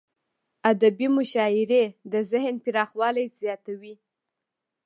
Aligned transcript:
ادبي 0.71 1.07
مشاعريد 1.17 1.71
ذهن 2.31 2.55
پراخوالی 2.65 3.25
زیاتوي. 3.39 3.95